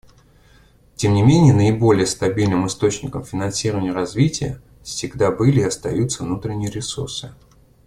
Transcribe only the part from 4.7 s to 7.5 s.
всегда были и остаются внутренние ресурсы.